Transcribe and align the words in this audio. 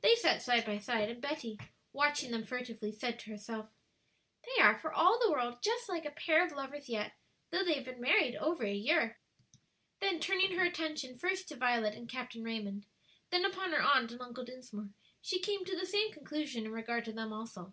They 0.00 0.16
sat 0.16 0.42
side 0.42 0.66
by 0.66 0.78
side, 0.78 1.08
and 1.10 1.22
Betty, 1.22 1.56
watching 1.92 2.32
them 2.32 2.44
furtively, 2.44 2.90
said 2.90 3.20
to 3.20 3.30
herself, 3.30 3.68
"They 4.42 4.60
are 4.60 4.76
for 4.76 4.92
all 4.92 5.20
the 5.20 5.30
world 5.30 5.62
just 5.62 5.88
like 5.88 6.04
a 6.04 6.10
pair 6.10 6.44
of 6.44 6.50
lovers 6.50 6.88
yet, 6.88 7.12
though 7.50 7.62
they 7.62 7.74
have 7.74 7.84
been 7.84 8.00
married 8.00 8.34
over 8.34 8.64
a 8.64 8.74
year." 8.74 9.16
Then 10.00 10.18
turning 10.18 10.58
her 10.58 10.64
attention 10.64 11.16
first 11.16 11.46
to 11.50 11.56
Violet 11.56 11.94
and 11.94 12.08
Captain 12.08 12.42
Raymond, 12.42 12.84
then 13.30 13.44
upon 13.44 13.70
her 13.70 13.80
Aunt 13.80 14.10
and 14.10 14.20
Uncle 14.20 14.44
Dinsmore, 14.44 14.90
she 15.22 15.38
came 15.38 15.64
to 15.64 15.76
the 15.78 15.86
same 15.86 16.10
conclusion 16.10 16.66
in 16.66 16.72
regard 16.72 17.04
to 17.04 17.12
them 17.12 17.32
also. 17.32 17.72